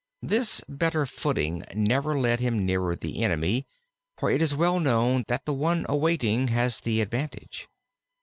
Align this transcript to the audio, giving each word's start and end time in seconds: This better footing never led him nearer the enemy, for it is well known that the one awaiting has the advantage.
This 0.23 0.63
better 0.67 1.05
footing 1.05 1.63
never 1.75 2.17
led 2.19 2.39
him 2.39 2.65
nearer 2.65 2.95
the 2.95 3.23
enemy, 3.23 3.67
for 4.17 4.31
it 4.31 4.41
is 4.41 4.55
well 4.55 4.79
known 4.79 5.25
that 5.27 5.45
the 5.45 5.53
one 5.53 5.85
awaiting 5.87 6.47
has 6.47 6.79
the 6.79 7.01
advantage. 7.01 7.67